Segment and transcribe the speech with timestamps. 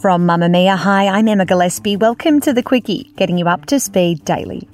[0.00, 1.96] From Mamamia, hi, I'm Emma Gillespie.
[1.96, 4.68] Welcome to the Quicky, getting you up to speed daily.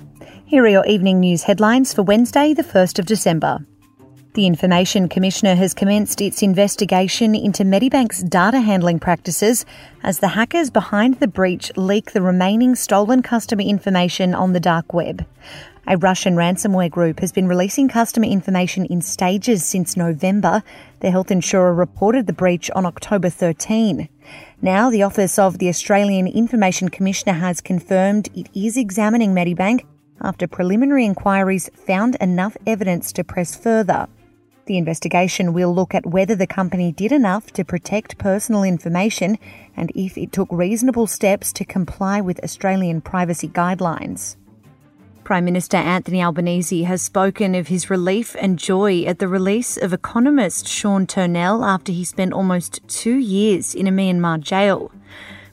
[0.46, 3.58] Here are your evening news headlines for Wednesday, the 1st of December.
[4.34, 9.66] The Information Commissioner has commenced its investigation into Medibank's data handling practices
[10.02, 14.94] as the hackers behind the breach leak the remaining stolen customer information on the dark
[14.94, 15.26] web.
[15.90, 20.62] A Russian ransomware group has been releasing customer information in stages since November.
[21.00, 24.06] The health insurer reported the breach on October 13.
[24.60, 29.86] Now, the Office of the Australian Information Commissioner has confirmed it is examining Medibank
[30.20, 34.08] after preliminary inquiries found enough evidence to press further.
[34.66, 39.38] The investigation will look at whether the company did enough to protect personal information
[39.74, 44.36] and if it took reasonable steps to comply with Australian privacy guidelines.
[45.28, 49.92] Prime Minister Anthony Albanese has spoken of his relief and joy at the release of
[49.92, 54.90] economist Sean Turnell after he spent almost two years in a Myanmar jail.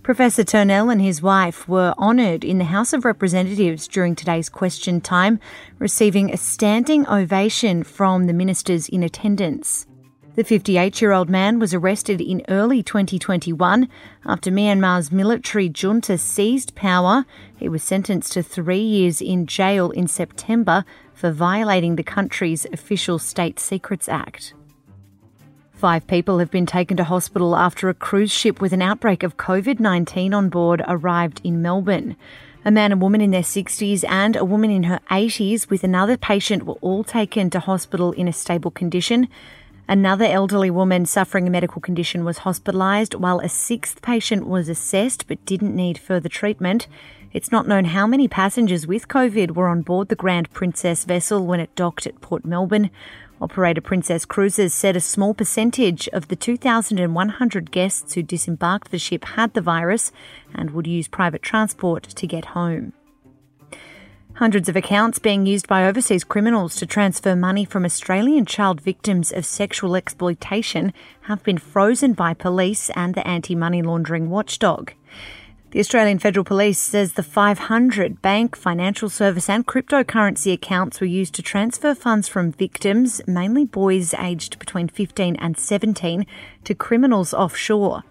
[0.01, 5.01] Professor Turnell and his wife were honoured in the House of Representatives during today's question
[5.01, 5.41] time,
[5.77, 9.87] receiving a standing ovation from the ministers in attendance.
[10.35, 13.87] The 58 year old man was arrested in early 2021
[14.25, 17.25] after Myanmar's military junta seized power.
[17.55, 23.17] He was sentenced to three years in jail in September for violating the country's Official
[23.17, 24.53] State Secrets Act.
[25.71, 29.37] Five people have been taken to hospital after a cruise ship with an outbreak of
[29.37, 32.17] COVID 19 on board arrived in Melbourne.
[32.65, 36.17] A man and woman in their 60s and a woman in her 80s with another
[36.17, 39.29] patient were all taken to hospital in a stable condition.
[39.87, 45.27] Another elderly woman suffering a medical condition was hospitalised, while a sixth patient was assessed
[45.27, 46.87] but didn't need further treatment.
[47.33, 51.45] It's not known how many passengers with COVID were on board the Grand Princess vessel
[51.45, 52.89] when it docked at Port Melbourne.
[53.39, 59.23] Operator Princess Cruises said a small percentage of the 2,100 guests who disembarked the ship
[59.25, 60.11] had the virus
[60.53, 62.93] and would use private transport to get home.
[64.35, 69.31] Hundreds of accounts being used by overseas criminals to transfer money from Australian child victims
[69.31, 70.91] of sexual exploitation
[71.21, 74.91] have been frozen by police and the anti money laundering watchdog.
[75.71, 81.33] The Australian Federal Police says the 500 bank, financial service, and cryptocurrency accounts were used
[81.35, 86.25] to transfer funds from victims, mainly boys aged between 15 and 17,
[86.65, 88.03] to criminals offshore.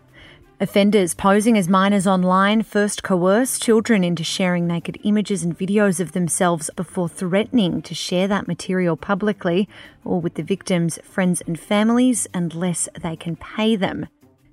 [0.65, 6.13] Offenders posing as minors online first coerce children into sharing naked images and videos of
[6.13, 9.69] themselves before threatening to share that material publicly
[10.07, 14.07] or with the victims' friends and families unless they can pay them.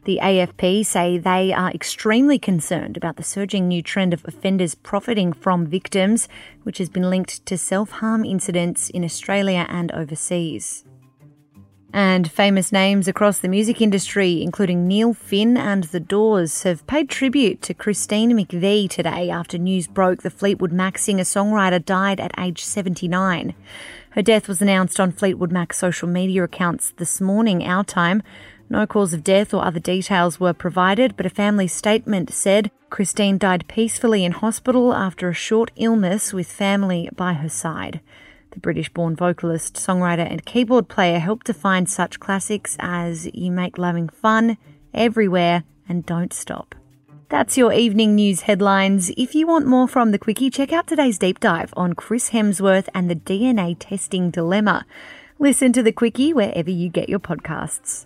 [0.04, 5.32] The AFP say they are extremely concerned about the surging new trend of offenders profiting
[5.32, 6.28] from victims,
[6.64, 10.84] which has been linked to self harm incidents in Australia and overseas.
[11.94, 17.10] And famous names across the music industry, including Neil Finn and The Doors, have paid
[17.10, 22.32] tribute to Christine McVie today after news broke the Fleetwood Mac singer songwriter died at
[22.40, 23.54] age 79.
[24.12, 28.24] Her death was announced on Fleetwood Mac's social media accounts this morning, our time.
[28.70, 33.38] No cause of death or other details were provided, but a family statement said Christine
[33.38, 38.00] died peacefully in hospital after a short illness with family by her side.
[38.52, 43.78] The British born vocalist, songwriter, and keyboard player helped define such classics as You Make
[43.78, 44.58] Loving Fun,
[44.94, 46.76] Everywhere, and Don't Stop.
[47.30, 49.10] That's your evening news headlines.
[49.16, 52.90] If you want more from the Quicky, check out today's deep dive on Chris Hemsworth
[52.94, 54.86] and the DNA testing dilemma.
[55.40, 58.06] Listen to the Quicky wherever you get your podcasts.